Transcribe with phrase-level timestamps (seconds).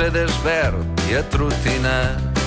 [0.00, 2.38] Mercedes verd i atrotinat.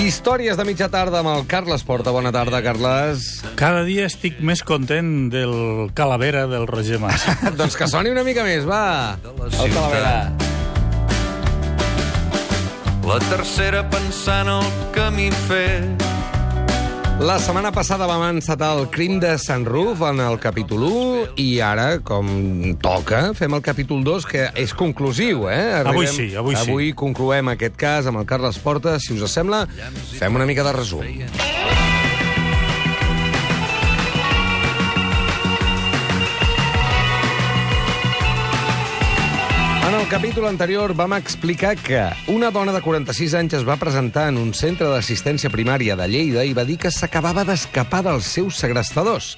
[0.00, 2.14] Històries de mitja tarda amb el Carles Porta.
[2.16, 3.26] Bona tarda, Carles.
[3.60, 5.52] Cada dia estic més content del
[5.92, 7.28] Calavera del Roger Mas.
[7.60, 9.20] doncs que soni una mica més, va.
[9.20, 10.16] la El Calavera.
[13.04, 16.07] La tercera pensant el camí fet.
[17.18, 21.48] La setmana passada vam encetar el crim de Sant Ruf en el capítol 1 i
[21.66, 22.28] ara, com
[22.78, 25.82] toca, fem el capítol 2, que és conclusiu, eh?
[25.82, 26.62] Avui sí, avui sí.
[26.62, 29.00] Avui concloem aquest cas amb el Carles Porta.
[29.02, 29.64] Si us sembla,
[30.14, 31.02] fem una mica de resum.
[40.08, 44.38] El capítol anterior vam explicar que una dona de 46 anys es va presentar en
[44.40, 49.34] un centre d'assistència primària de Lleida i va dir que s'acabava d'escapar dels seus segrestadors.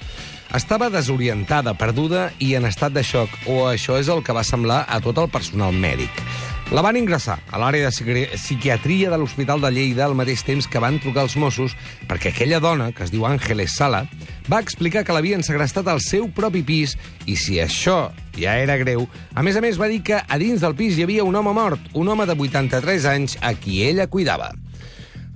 [0.55, 4.85] Estava desorientada, perduda i en estat de xoc, o això és el que va semblar
[4.87, 6.23] a tot el personal mèdic.
[6.71, 10.69] La van ingressar a l'àrea de psiqui- psiquiatria de l'Hospital de Lleida al mateix temps
[10.71, 11.75] que van trucar els Mossos
[12.07, 14.05] perquè aquella dona, que es diu Àngeles Sala,
[14.47, 16.95] va explicar que l'havien segrestat al seu propi pis
[17.27, 20.63] i si això ja era greu, a més a més va dir que a dins
[20.63, 24.09] del pis hi havia un home mort, un home de 83 anys a qui ella
[24.11, 24.53] cuidava.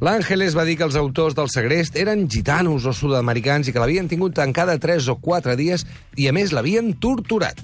[0.05, 4.09] L'Àngeles va dir que els autors del segrest eren gitanos o sud-americans i que l'havien
[4.11, 5.87] tingut tancada 3 o 4 dies
[6.19, 7.61] i, a més, l'havien torturat.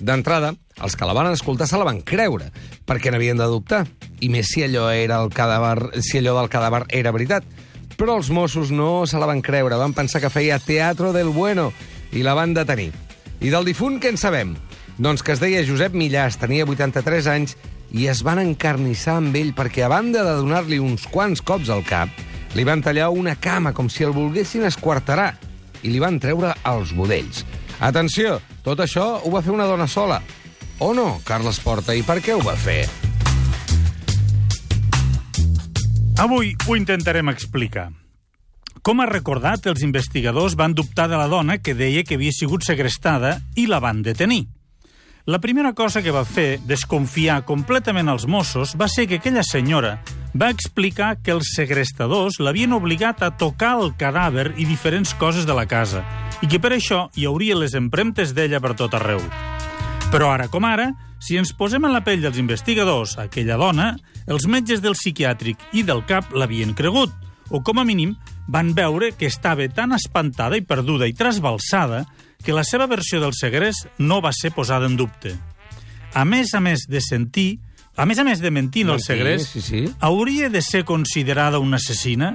[0.00, 2.48] D'entrada, els que la van escoltar se la van creure,
[2.88, 3.84] perquè n'havien de dubtar.
[4.18, 7.46] I més si allò, era el cadàver, si allò del cadàver era veritat.
[7.94, 11.70] Però els Mossos no se la van creure, van pensar que feia teatro del bueno
[12.10, 12.90] i la van detenir.
[13.38, 14.56] I del difunt què en sabem?
[14.98, 17.56] Doncs que es deia Josep Millàs, tenia 83 anys
[17.94, 21.82] i es van encarnissar amb ell perquè, a banda de donar-li uns quants cops al
[21.86, 22.10] cap,
[22.54, 25.32] li van tallar una cama com si el volguessin esquarterar
[25.82, 27.42] i li van treure els budells.
[27.82, 30.20] Atenció, tot això ho va fer una dona sola.
[30.78, 32.84] O no, Carles Porta, i per què ho va fer?
[36.22, 37.88] Avui ho intentarem explicar.
[38.84, 42.62] Com ha recordat, els investigadors van dubtar de la dona que deia que havia sigut
[42.62, 44.44] segrestada i la van detenir.
[45.26, 49.94] La primera cosa que va fer, desconfiar completament els Mossos, va ser que aquella senyora
[50.36, 55.56] va explicar que els segrestadors l'havien obligat a tocar el cadàver i diferents coses de
[55.56, 56.02] la casa,
[56.44, 59.22] i que per això hi hauria les empremtes d'ella per tot arreu.
[60.12, 60.90] Però ara com ara,
[61.24, 63.94] si ens posem en la pell dels investigadors, aquella dona,
[64.28, 67.16] els metges del psiquiàtric i del CAP l'havien cregut,
[67.48, 68.12] o com a mínim
[68.44, 72.04] van veure que estava tan espantada i perduda i trasbalsada
[72.44, 75.34] que la seva versió del segrest no va ser posada en dubte.
[76.14, 77.58] A més a més de sentir,
[77.96, 79.84] a més a més de mentir en el segrest, sí, sí.
[80.00, 82.34] hauria de ser considerada una assassina?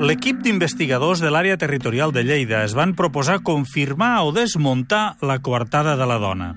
[0.00, 5.92] L'equip d'investigadors de l'àrea territorial de Lleida es van proposar confirmar o desmuntar la coartada
[5.98, 6.54] de la dona.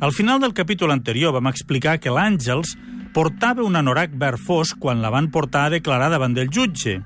[0.00, 2.72] Al final del capítol anterior vam explicar que l'Àngels
[3.14, 7.00] portava un anorac verd fosc quan la van portar a declarar davant del jutge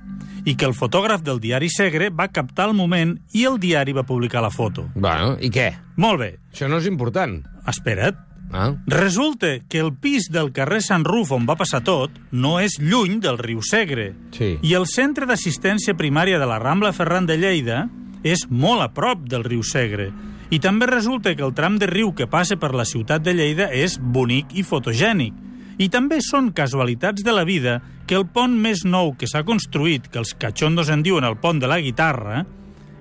[0.44, 4.04] i que el fotògraf del diari Segre va captar el moment i el diari va
[4.04, 4.91] publicar la foto.
[4.94, 5.70] Bueno, i què?
[5.97, 7.42] Molt bé, Això no és important.
[7.66, 8.16] espera't.
[8.53, 8.75] Ah?
[8.87, 13.19] Resulta que el pis del carrer Sant Ruf on va passar tot no és lluny
[13.21, 14.12] del riu Segre.
[14.36, 14.59] Sí.
[14.62, 17.88] I el centre d'assistència primària de la Rambla Ferran de Lleida
[18.22, 20.12] és molt a prop del riu Segre.
[20.50, 23.71] I també resulta que el tram de riu que passa per la ciutat de Lleida
[23.72, 25.33] és bonic i fotogènic.
[25.78, 30.06] I també són casualitats de la vida que el pont més nou que s'ha construït,
[30.10, 32.44] que els catxondos en diuen el pont de la guitarra,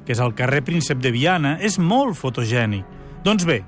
[0.06, 2.88] que és al carrer Príncep de Viana, és molt fotogènic.
[3.24, 3.62] Doncs bé,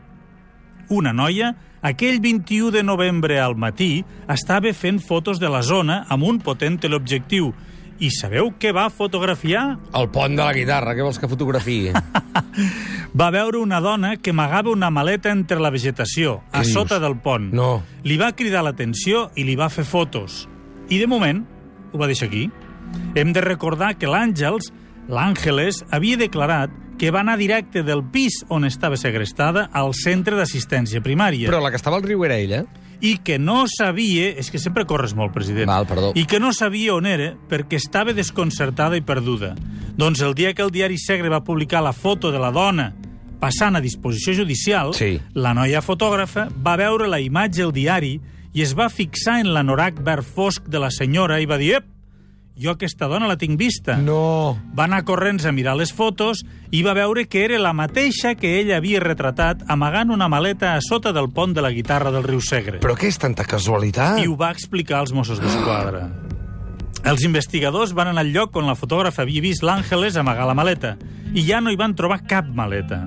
[0.90, 1.54] una noia,
[1.86, 6.80] aquell 21 de novembre al matí, estava fent fotos de la zona amb un potent
[6.82, 7.54] teleobjectiu.
[7.96, 9.78] I sabeu què va fotografiar?
[9.96, 11.94] El pont de la guitarra, què vols que fotografiï?
[13.16, 16.74] Va veure una dona que amagava una maleta entre la vegetació, a Què dius?
[16.76, 17.54] sota del pont.
[17.56, 17.82] No.
[18.04, 20.50] Li va cridar l'atenció i li va fer fotos.
[20.92, 21.46] I de moment
[21.94, 22.50] ho va deixar aquí.
[23.16, 24.74] Hem de recordar que l'Àngels,
[25.08, 31.02] l'Àngeles, havia declarat que va anar directe del pis on estava segrestada al centre d'assistència
[31.04, 31.48] primària.
[31.48, 32.66] Però la que estava al riu era ella?
[33.02, 34.30] i que no sabia...
[34.40, 35.68] És que sempre corres molt, president.
[35.68, 36.14] Val, perdó.
[36.16, 39.54] I que no sabia on era perquè estava desconcertada i perduda.
[40.00, 42.94] Doncs el dia que el diari Segre va publicar la foto de la dona
[43.40, 45.20] passant a disposició judicial, Sí.
[45.34, 48.20] la noia fotògrafa va veure la imatge al diari
[48.54, 51.86] i es va fixar en l'anorac verd fosc de la senyora i va dir «Ep,
[52.58, 53.98] jo aquesta dona la tinc vista».
[53.98, 54.58] No.
[54.78, 58.60] Va anar corrents a mirar les fotos i va veure que era la mateixa que
[58.62, 62.40] ella havia retratat amagant una maleta a sota del pont de la guitarra del riu
[62.40, 62.80] Segre.
[62.80, 64.20] Però què és tanta casualitat?
[64.24, 66.10] I ho va explicar als Mossos d'Esquadra.
[67.06, 70.96] Els investigadors van anar al lloc on la fotògrafa havia vist l'Àngeles amagar la maleta
[71.36, 73.04] i ja no hi van trobar cap maleta.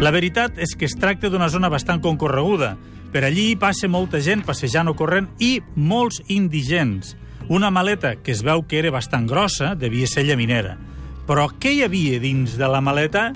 [0.00, 2.70] La veritat és que es tracta d'una zona bastant concorreguda.
[3.12, 7.18] Per allí passa molta gent passejant o corrent i molts indigents.
[7.52, 10.78] Una maleta que es veu que era bastant grossa devia ser llaminera.
[11.28, 13.26] Però què hi havia dins de la maleta?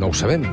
[0.00, 0.48] No ho sabem.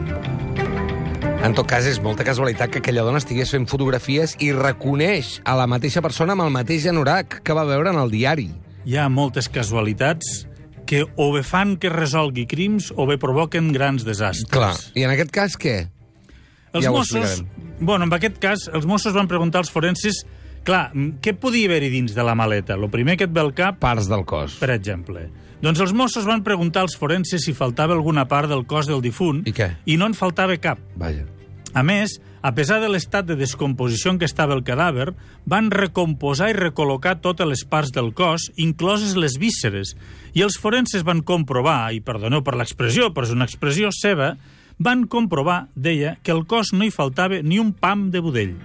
[1.44, 5.56] En tot cas, és molta casualitat que aquella dona estigués fent fotografies i reconeix a
[5.60, 8.50] la mateixa persona amb el mateix anorac que va veure en el diari.
[8.84, 10.42] Hi ha moltes casualitats
[10.94, 14.50] que o bé fan que resolgui crims o bé provoquen grans desastres.
[14.54, 14.76] Clar.
[14.94, 15.88] I en aquest cas, què?
[16.74, 17.42] Els Ja Mossos...
[17.84, 20.24] Bueno, en aquest cas, els Mossos van preguntar als forenses
[20.64, 20.92] clar,
[21.22, 22.78] què podia haver-hi dins de la maleta?
[22.80, 24.56] Lo primer que et ve al cap, Parts del cos.
[24.62, 25.28] per exemple.
[25.64, 29.44] Doncs els Mossos van preguntar als forenses si faltava alguna part del cos del difunt
[29.48, 29.70] I què?
[29.86, 30.80] i no en faltava cap.
[31.00, 31.26] Vaja.
[31.74, 35.14] A més, a pesar de l'estat de descomposició en què estava el cadàver,
[35.50, 39.96] van recomposar i recol·locar totes les parts del cos, incloses les vísceres,
[40.38, 44.36] i els forenses van comprovar, i perdoneu per l'expressió, però és una expressió seva,
[44.78, 48.56] van comprovar, deia, que al cos no hi faltava ni un pam de budell.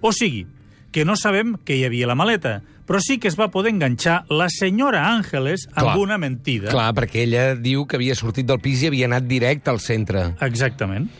[0.00, 0.46] O sigui,
[0.94, 4.22] que no sabem què hi havia la maleta, però sí que es va poder enganxar
[4.32, 5.96] la senyora Àngeles amb Clar.
[6.00, 6.70] una mentida.
[6.72, 10.30] Clar, perquè ella diu que havia sortit del pis i havia anat directe al centre.
[10.46, 11.10] Exactament.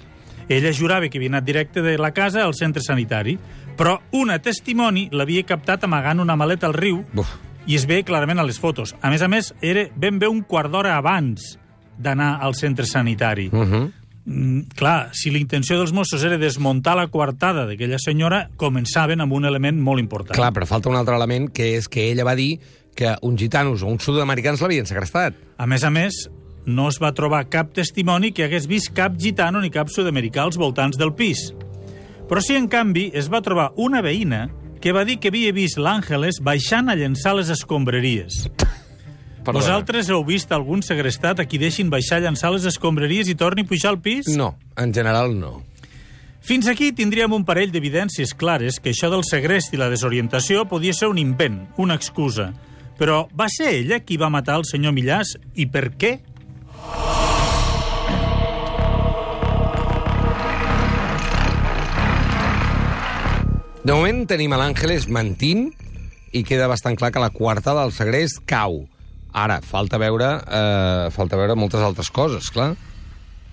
[0.48, 3.36] Ella jurava que havia anat directe de la casa al centre sanitari,
[3.76, 7.36] però una testimoni l'havia captat amagant una maleta al riu Buf.
[7.66, 8.96] i es ve clarament a les fotos.
[9.02, 11.58] A més a més, era ben bé un quart d'hora abans
[11.98, 13.50] d'anar al centre sanitari.
[13.52, 13.92] Uh -huh.
[14.28, 19.32] Mm, clar, si la intenció dels Mossos era desmuntar la coartada d'aquella senyora, començaven amb
[19.32, 20.36] un element molt important.
[20.36, 22.60] Clar, però falta un altre element, que és que ella va dir
[22.94, 25.34] que uns gitanos o uns sud-americans l'havien segrestat.
[25.56, 26.28] A més a més,
[26.68, 30.60] no es va trobar cap testimoni que hagués vist cap gitano ni cap sud-americà als
[30.60, 31.48] voltants del pis.
[32.28, 34.46] Però sí, en canvi, es va trobar una veïna
[34.82, 38.44] que va dir que havia vist l'Àngeles baixant a llençar les escombraries.
[39.48, 39.62] Perdona.
[39.62, 43.64] Vosaltres heu vist algun segrestat a qui deixin baixar a llençar les escombraries i torni
[43.64, 44.28] a pujar al pis?
[44.36, 45.62] No, en general no.
[46.44, 50.94] Fins aquí tindríem un parell d'evidències clares que això del segrest i la desorientació podia
[50.96, 52.52] ser un invent, una excusa.
[52.98, 56.18] Però va ser ella qui va matar el senyor Millàs i per què?
[63.88, 65.70] De moment tenim a l'Àngeles mentint
[66.36, 68.82] i queda bastant clar que la coartada del segrest cau.
[69.32, 72.74] Ara, falta veure, eh, falta veure moltes altres coses, clar.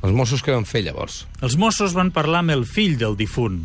[0.03, 1.21] Els Mossos què van fer, llavors?
[1.39, 3.61] Els Mossos van parlar amb el fill del difunt.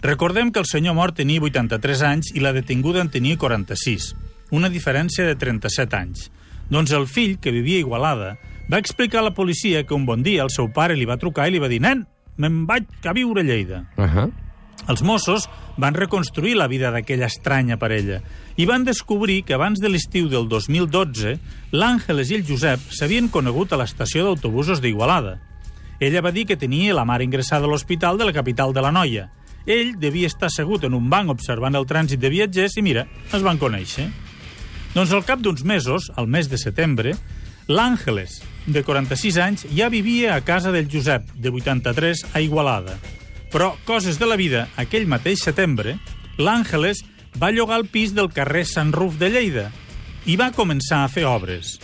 [0.00, 4.14] Recordem que el senyor mort tenia 83 anys i la detinguda en tenia 46,
[4.48, 6.30] una diferència de 37 anys.
[6.70, 8.38] Doncs el fill, que vivia a Igualada,
[8.72, 11.50] va explicar a la policia que un bon dia el seu pare li va trucar
[11.50, 12.06] i li va dir «Nen,
[12.38, 13.84] me'n vaig a viure a Lleida».
[13.98, 14.47] Uh -huh.
[14.88, 15.44] Els Mossos
[15.76, 18.22] van reconstruir la vida d'aquella estranya parella
[18.56, 21.34] i van descobrir que abans de l'estiu del 2012
[21.76, 25.36] l'Àngeles i el Josep s'havien conegut a l'estació d'autobusos d'Igualada.
[26.00, 28.94] Ella va dir que tenia la mare ingressada a l'hospital de la capital de la
[28.94, 29.28] noia.
[29.66, 33.44] Ell devia estar assegut en un banc observant el trànsit de viatgers i, mira, es
[33.44, 34.08] van conèixer.
[34.94, 37.12] Doncs al cap d'uns mesos, al mes de setembre,
[37.68, 42.96] l'Àngeles, de 46 anys, ja vivia a casa del Josep, de 83, a Igualada.
[43.52, 45.96] Però, coses de la vida, aquell mateix setembre,
[46.36, 47.00] l'Àngeles
[47.40, 49.68] va llogar el pis del carrer Sant Ruf de Lleida
[50.28, 51.78] i va començar a fer obres.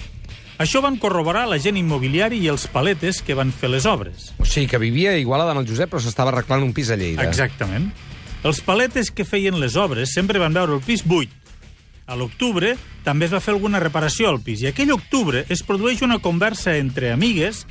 [0.60, 4.28] Això van corroborar l'agent immobiliari i els paletes que van fer les obres.
[4.38, 6.98] O sigui, que vivia a Igualada amb el Josep, però s'estava arreglant un pis a
[7.00, 7.24] Lleida.
[7.26, 7.88] Exactament.
[8.44, 11.32] Els paletes que feien les obres sempre van veure el pis buit.
[12.06, 16.02] A l'octubre també es va fer alguna reparació al pis i aquell octubre es produeix
[16.04, 17.64] una conversa entre amigues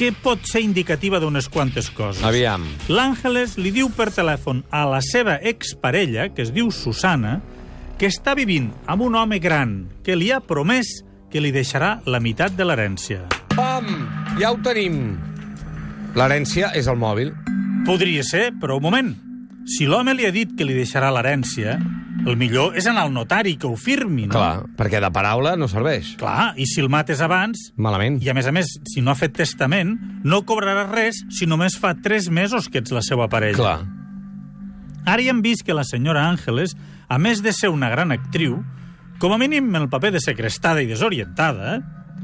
[0.00, 2.22] que pot ser indicativa d'unes quantes coses.
[2.24, 2.62] Aviam.
[2.88, 7.34] L'Àngeles li diu per telèfon a la seva exparella, que es diu Susana,
[8.00, 10.88] que està vivint amb un home gran que li ha promès
[11.28, 13.26] que li deixarà la meitat de l'herència.
[13.52, 13.90] Pam!
[14.40, 15.18] Ja ho tenim.
[16.16, 17.34] L'herència és el mòbil.
[17.84, 19.12] Podria ser, però un moment.
[19.68, 21.76] Si l'home li ha dit que li deixarà l'herència,
[22.26, 24.34] el millor és anar al notari, que ho firmi, no?
[24.34, 26.14] Clar, perquè de paraula no serveix.
[26.20, 28.20] Clar, i si el mates abans, Malament.
[28.22, 31.78] i a més a més, si no ha fet testament, no cobraràs res si només
[31.80, 33.56] fa tres mesos que ets la seva parella.
[33.56, 33.78] Clar.
[35.06, 36.76] Ara ja hem vist que la senyora Àngeles,
[37.08, 38.60] a més de ser una gran actriu,
[39.20, 41.80] com a mínim en el paper de secrestada i desorientada, eh?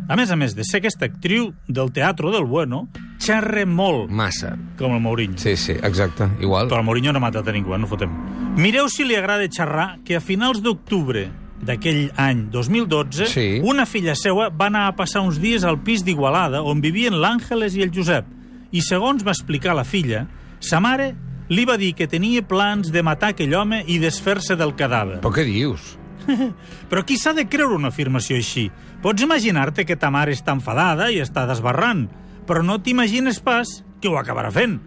[0.08, 4.56] A més a més de ser aquesta actriu del Teatro del Bueno, xerre molt, Massa.
[4.78, 5.38] com el Mourinho.
[5.38, 6.28] Sí, sí, exacte.
[6.40, 6.68] Igual.
[6.68, 7.78] Però el Mourinho no ha matat a ningú, eh?
[7.78, 8.10] no fotem.
[8.56, 11.26] Mireu si li agrada xerrar que a finals d'octubre
[11.60, 13.60] d'aquell any 2012, Sí.
[13.64, 17.75] una filla seua va anar a passar uns dies al pis d'Igualada on vivien l'Àngeles
[17.76, 18.25] i el Josep.
[18.72, 20.26] I segons va explicar la filla,
[20.60, 21.14] sa mare
[21.48, 25.20] li va dir que tenia plans de matar aquell home i desfer-se del cadàver.
[25.22, 25.96] Però què dius?
[26.90, 28.70] Però qui s'ha de creure una afirmació així?
[29.06, 32.08] Pots imaginar-te que ta mare està enfadada i està desbarrant,
[32.42, 33.70] però no t'imagines pas
[34.02, 34.80] que ho acabarà fent.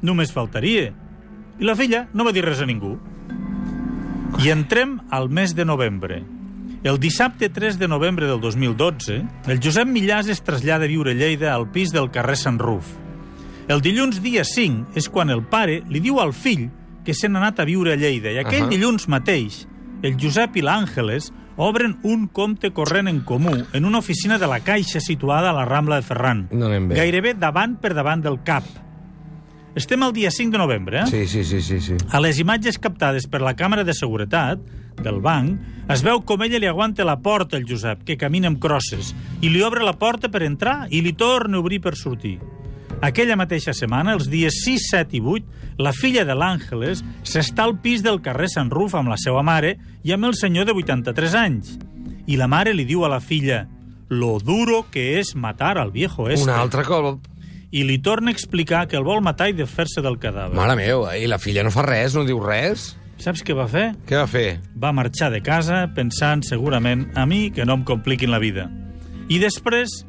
[0.00, 0.94] Només faltaria.
[1.60, 2.94] I la filla no va dir res a ningú.
[4.40, 6.22] I entrem al mes de novembre.
[6.88, 9.20] El dissabte 3 de novembre del 2012,
[9.52, 12.94] el Josep Millàs es trasllada a viure a Lleida al pis del carrer Sant Ruf.
[13.68, 16.70] El dilluns dia 5 és quan el pare li diu al fill
[17.04, 18.72] que se n'ha anat a viure a Lleida i aquell Ahà.
[18.72, 19.66] dilluns mateix
[20.00, 24.60] el Josep i l'Àngeles obren un compte corrent en comú en una oficina de la
[24.60, 26.96] Caixa situada a la Rambla de Ferran, No anem bé.
[26.96, 28.64] gairebé davant per davant del CAP.
[29.76, 31.06] Estem al dia 5 de novembre, eh?
[31.06, 31.96] Sí, sí, sí, sí, sí.
[32.10, 34.58] A les imatges captades per la càmera de seguretat
[35.04, 35.60] del banc,
[35.92, 39.50] es veu com ella li aguanta la porta al Josep, que camina amb crosses, i
[39.52, 42.38] li obre la porta per entrar i li torna a obrir per sortir.
[43.04, 47.76] Aquella mateixa setmana, els dies 6, 7 i 8, la filla de l'Àngeles s'està al
[47.84, 51.36] pis del carrer Sant Ruf amb la seva mare i amb el senyor de 83
[51.36, 51.76] anys.
[52.26, 53.66] I la mare li diu a la filla
[54.08, 56.48] lo duro que és matar al viejo este.
[56.48, 57.26] Un altre cop.
[57.70, 60.56] I li torna a explicar que el vol matar i de fer-se del cadàver.
[60.56, 62.94] Mare meva, i la filla no fa res, no diu res?
[63.20, 63.90] Saps què va fer?
[64.08, 64.60] Què va fer?
[64.76, 68.68] va marxar de casa pensant segurament a mi que no em compliquin la vida.
[69.28, 70.04] I després,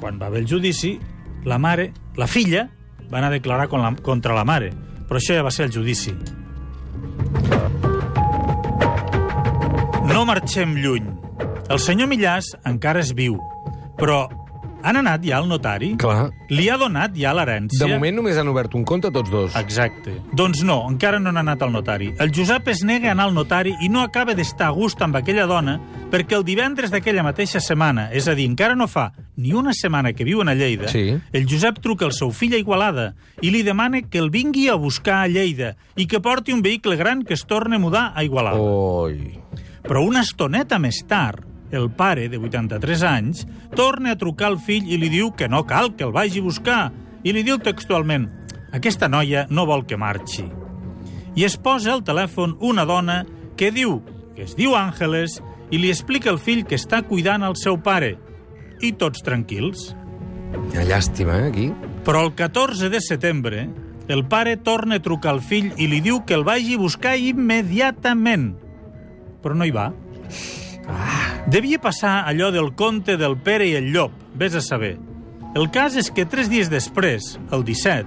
[0.00, 0.96] quan va haver el judici,
[1.46, 2.68] la mare, la filla,
[3.10, 4.72] va anar a declarar con la, contra la mare.
[5.06, 6.12] Però això ja va ser el judici.
[10.10, 11.06] No marxem lluny.
[11.70, 13.38] El senyor Millàs encara és viu,
[13.98, 14.24] però
[14.86, 15.92] han anat ja al notari?
[15.98, 16.28] Clar.
[16.50, 17.80] Li ha donat ja l'herència?
[17.82, 19.54] De moment només han obert un compte tots dos.
[19.58, 20.14] Exacte.
[20.34, 22.12] Doncs no, encara no han anat al notari.
[22.22, 25.18] El Josep es nega a anar al notari i no acaba d'estar a gust amb
[25.18, 25.78] aquella dona
[26.10, 30.12] perquè el divendres d'aquella mateixa setmana, és a dir, encara no fa ni una setmana
[30.12, 31.18] que viuen a Lleida, Sí.
[31.32, 34.74] el Josep truca al seu fill a Igualada i li demana que el vingui a
[34.74, 38.24] buscar a Lleida i que porti un vehicle gran que es torni a mudar a
[38.24, 38.56] Igualada.
[38.58, 39.38] Oi.
[39.82, 44.88] Però una estoneta més tard, el pare, de 83 anys, torna a trucar al fill
[44.88, 46.92] i li diu que no cal que el vagi a buscar.
[47.22, 48.28] I li diu textualment,
[48.72, 50.44] aquesta noia no vol que marxi.
[51.36, 53.24] I es posa al telèfon una dona
[53.56, 54.00] que diu
[54.36, 55.40] que es diu Àngeles
[55.70, 58.16] i li explica al fill que està cuidant el seu pare.
[58.80, 59.94] I tots tranquils.
[60.70, 61.66] Quina llàstima, eh, aquí.
[62.04, 63.68] Però el 14 de setembre,
[64.08, 67.16] el pare torna a trucar al fill i li diu que el vagi a buscar
[67.18, 68.54] immediatament.
[69.42, 69.92] Però no hi va.
[71.50, 74.96] Devia passar allò del conte del Pere i el Llop, vés a saber.
[75.56, 78.06] El cas és que tres dies després, el 17,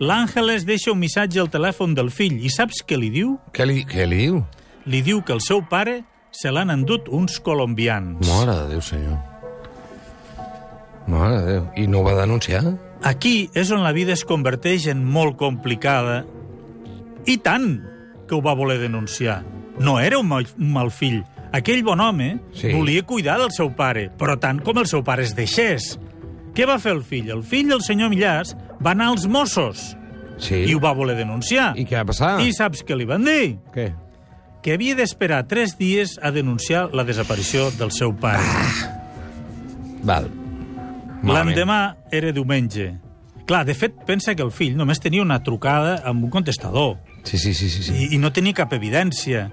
[0.00, 3.36] l'Àngeles deixa un missatge al telèfon del fill i saps què li diu?
[3.52, 4.42] Què li, què li diu?
[4.86, 8.20] Li diu que el seu pare se l'han endut uns colombians.
[8.28, 9.18] Mare de Déu, senyor.
[11.06, 11.66] Mare de Déu.
[11.76, 12.62] I no va denunciar?
[13.06, 16.24] Aquí és on la vida es converteix en molt complicada.
[17.26, 17.80] I tant
[18.26, 19.42] que ho va voler denunciar.
[19.78, 21.22] No era un mal, un mal fill.
[21.52, 22.72] Aquell bon home Sí.
[22.72, 25.98] volia cuidar del seu pare, però tant com el seu pare es deixés.
[26.54, 27.30] Què va fer el fill?
[27.30, 29.96] El fill del senyor Millàs va anar als Mossos
[30.38, 30.64] Sí.
[30.66, 31.74] i ho va voler denunciar.
[31.78, 32.40] I què va passar?
[32.40, 33.58] I saps què li van dir?
[33.72, 33.92] Què?
[34.62, 38.42] Que havia d'esperar tres dies a denunciar la desaparició del seu pare.
[40.02, 40.28] Val.
[41.24, 42.90] L'endemà era diumenge.
[43.46, 47.38] Clar, de fet, pensa que el fill només tenia una trucada amb un contestador Sí,
[47.38, 47.82] sí, sí, sí.
[47.82, 47.94] sí.
[47.94, 49.48] i, i no tenia cap evidència.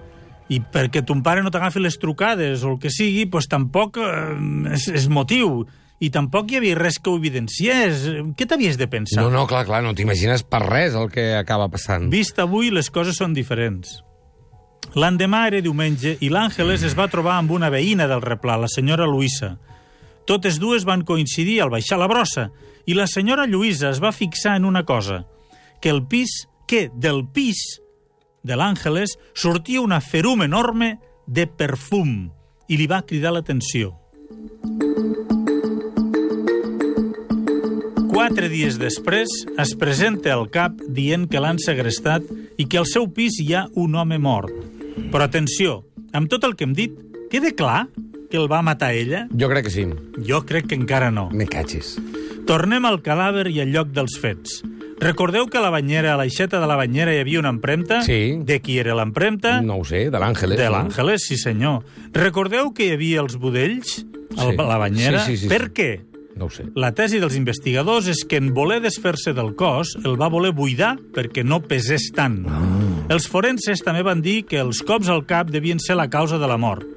[0.54, 4.74] I perquè ton pare no t'agafi les trucades o el que sigui, doncs tampoc eh,
[4.76, 5.64] és, és motiu.
[6.04, 8.04] I tampoc hi havia res que ho evidenciés.
[8.38, 9.24] Què t'havies de pensar?
[9.24, 12.10] No, no, clar, clar, no t'imagines per res el que acaba passant.
[12.12, 14.02] Vist avui, les coses són diferents.
[15.00, 19.08] L'endemà era diumenge i l'Àngeles es va trobar amb una veïna del replà, la senyora
[19.10, 19.56] Luisa.
[20.26, 22.50] Totes dues van coincidir al baixar la brossa
[22.88, 25.24] i la senyora Lluïsa es va fixar en una cosa,
[25.82, 27.60] que el pis, que del pis
[28.44, 32.32] de l'Àngeles sortia una ferum enorme de perfum
[32.68, 33.94] i li va cridar l'atenció.
[38.14, 42.28] Quatre dies després es presenta al cap dient que l'han segrestat
[42.62, 44.54] i que al seu pis hi ha un home mort.
[45.12, 45.82] Però atenció,
[46.14, 46.94] amb tot el que hem dit,
[47.32, 47.88] queda clar
[48.34, 49.28] que el va matar ella?
[49.38, 49.86] Jo crec que sí.
[50.26, 51.28] Jo crec que encara no.
[51.30, 52.00] Me catxis.
[52.50, 54.64] Tornem al cadàver i al lloc dels fets.
[55.04, 58.00] Recordeu que a la banyera, a l'aixeta de la banyera, hi havia una empremta?
[58.08, 58.40] Sí.
[58.42, 59.60] De qui era l'empremta?
[59.62, 60.58] No ho sé, de l'Àngeles.
[60.58, 61.84] De l'Àngeles, sí senyor.
[62.16, 64.00] Recordeu que hi havia els budells
[64.38, 64.58] a Sí.
[64.58, 65.22] la banyera?
[65.28, 65.74] Sí, sí, sí, per sí.
[65.78, 65.92] què?
[66.36, 66.66] No ho sé.
[66.74, 70.96] La tesi dels investigadors és que en voler desfer-se del cos el va voler buidar
[71.14, 72.48] perquè no pesés tant.
[72.50, 72.64] Ah.
[73.14, 76.48] Els forenses també van dir que els cops al cap devien ser la causa de
[76.50, 76.88] la mort.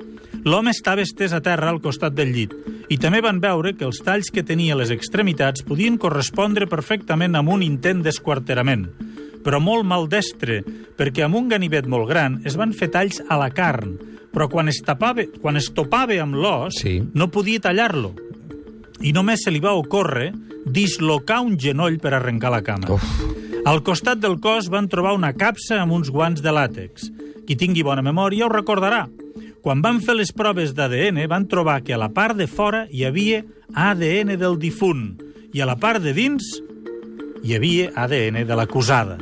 [0.47, 2.53] L'home estava estès a terra al costat del llit
[2.93, 7.35] i també van veure que els talls que tenia a les extremitats podien correspondre perfectament
[7.35, 8.85] amb un intent d'esquarterament,
[9.43, 10.61] però molt maldestre,
[10.97, 13.97] perquè amb un ganivet molt gran es van fer talls a la carn,
[14.31, 17.01] però quan es, tapava, quan es topava amb l'os Sí.
[17.15, 18.15] no podia tallar-lo
[19.03, 20.31] i només se li va ocórrer
[20.65, 22.87] dislocar un genoll per arrencar la cama.
[22.95, 23.03] Uf.
[23.67, 27.11] Al costat del cos van trobar una capsa amb uns guants de làtex.
[27.47, 29.09] Qui tingui bona memòria ho recordarà.
[29.63, 33.05] Quan van fer les proves d'ADN van trobar que a la part de fora hi
[33.07, 33.43] havia
[33.75, 35.17] ADN del difunt
[35.55, 36.47] i a la part de dins
[37.43, 39.19] hi havia ADN de l'acusada.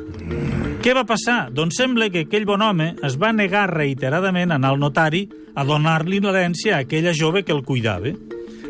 [0.84, 1.48] Què va passar?
[1.54, 5.24] Doncs sembla que aquell bon home es va negar reiteradament a anar al notari
[5.54, 8.12] a donar-li l'herència a aquella jove que el cuidava.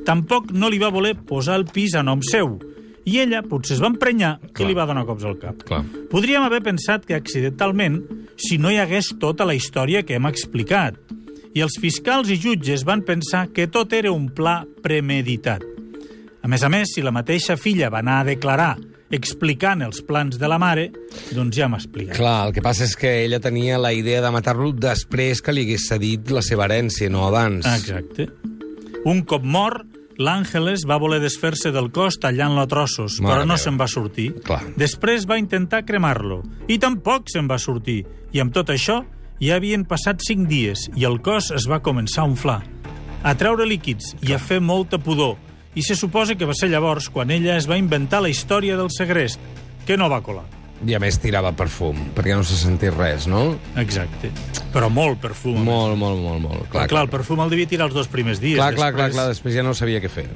[0.06, 2.58] Tampoc no li va voler posar el pis a nom seu,
[3.04, 4.68] i ella potser es va emprenyar i Clar.
[4.68, 5.64] li va donar cops al cap.
[5.68, 5.82] Clar.
[6.10, 8.00] Podríem haver pensat que accidentalment,
[8.36, 10.96] si no hi hagués tota la història que hem explicat.
[11.54, 15.62] I els fiscals i jutges van pensar que tot era un pla premeditat.
[16.42, 18.72] A més a més, si la mateixa filla va anar a declarar
[19.14, 20.88] explicant els plans de la mare,
[21.30, 22.16] doncs ja m'ha explicat.
[22.18, 25.62] Clar, el que passa és que ella tenia la idea de matar-lo després que li
[25.68, 27.68] hagués cedit la seva herència, no abans.
[27.70, 28.26] Exacte.
[29.06, 29.86] Un cop mort,
[30.18, 34.32] l'Àngeles va voler desfer-se del cos tallant-lo a trossos, Mare però no se'n va sortir.
[34.42, 34.62] Clar.
[34.80, 38.02] Després va intentar cremar-lo, i tampoc se'n va sortir.
[38.34, 39.04] I amb tot això,
[39.40, 42.60] ja havien passat cinc dies i el cos es va començar a inflar,
[43.22, 45.36] a treure líquids i a fer molta pudor.
[45.74, 48.92] I se suposa que va ser llavors quan ella es va inventar la història del
[48.94, 49.40] segrest,
[49.86, 50.44] que no va colar.
[50.84, 53.56] I a més tirava perfum, perquè no se sentés res, no?
[53.80, 54.30] Exacte.
[54.74, 55.56] Però molt perfum.
[55.64, 56.68] Molt, molt, molt, molt.
[56.70, 58.58] Clar, clar, el perfum el devia tirar els dos primers dies.
[58.58, 60.28] clar, clar, clar, després- clar, després ja no sabia què fer.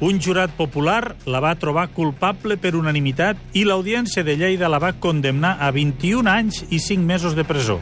[0.00, 4.94] Un jurat popular la va trobar culpable per unanimitat i l'Audiència de Lleida la va
[4.94, 7.80] condemnar a 21 anys i 5 mesos de presó.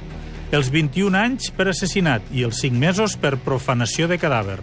[0.49, 4.63] Els 21 anys per assassinat i els 5 mesos per profanació de cadàver.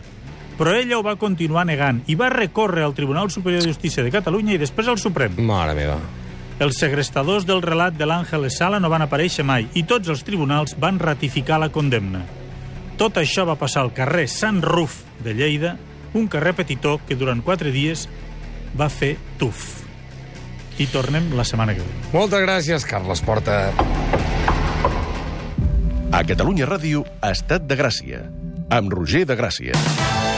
[0.57, 4.13] Però ella ho va continuar negant i va recórrer al Tribunal Superior de Justícia de
[4.13, 5.35] Catalunya i després al Suprem.
[5.45, 5.99] Mare meva.
[6.57, 10.73] Els segrestadors del relat de l'Àngeles Sala no van aparèixer mai i tots els tribunals
[10.79, 12.23] van ratificar la condemna.
[12.97, 15.75] Tot això va passar al carrer Sant Ruf de Lleida,
[16.15, 18.07] un carrer petitó que durant quatre dies
[18.79, 19.83] va fer tuf.
[20.79, 22.09] I tornem la setmana que ve.
[22.15, 23.59] Moltes gràcies, Carles Porta.
[26.13, 28.21] A Catalunya Ràdio, Estat de Gràcia,
[28.69, 30.34] amb Roger de Gràcia.